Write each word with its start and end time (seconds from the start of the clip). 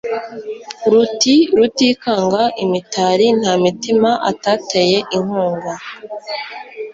Ruti 0.91 1.35
rutikanga 1.57 2.41
imitariNta 2.63 3.51
mitima 3.63 4.09
atateye 4.31 4.97
inkunga; 5.17 5.73